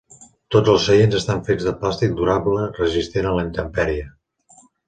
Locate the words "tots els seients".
0.53-1.17